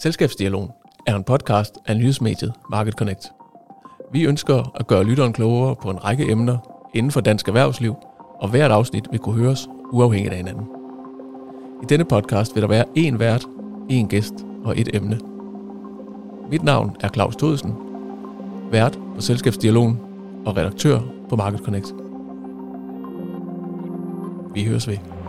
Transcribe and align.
Selskabsdialogen 0.00 0.70
er 1.06 1.16
en 1.16 1.24
podcast 1.24 1.78
af 1.86 1.96
nyhedsmediet 1.96 2.52
Market 2.70 2.94
Connect. 2.94 3.32
Vi 4.12 4.24
ønsker 4.24 4.72
at 4.74 4.86
gøre 4.86 5.04
lytteren 5.04 5.32
klogere 5.32 5.76
på 5.76 5.90
en 5.90 6.04
række 6.04 6.30
emner 6.30 6.58
inden 6.94 7.12
for 7.12 7.20
dansk 7.20 7.48
erhvervsliv, 7.48 7.94
og 8.40 8.48
hvert 8.48 8.70
afsnit 8.70 9.04
vil 9.10 9.20
kunne 9.20 9.42
høres 9.42 9.68
uafhængigt 9.90 10.32
af 10.32 10.36
hinanden. 10.36 10.66
I 11.82 11.86
denne 11.88 12.04
podcast 12.04 12.54
vil 12.54 12.62
der 12.62 12.68
være 12.68 12.84
én 12.98 13.16
vært, 13.16 13.44
én 13.90 14.06
gæst 14.06 14.34
og 14.64 14.78
et 14.80 14.96
emne. 14.96 15.20
Mit 16.50 16.62
navn 16.62 16.96
er 17.00 17.08
Claus 17.08 17.36
Todesen, 17.36 17.74
vært 18.70 18.98
på 19.14 19.20
Selskabsdialogen 19.20 20.00
og 20.46 20.56
redaktør 20.56 21.00
på 21.28 21.36
Market 21.36 21.60
Connect. 21.60 21.94
Vi 24.54 24.64
høres 24.64 24.88
ved. 24.88 25.21